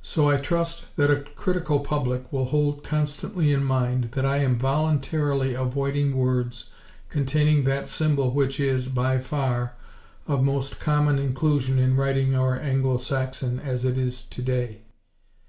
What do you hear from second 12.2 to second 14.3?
our Anglo Saxon as it is,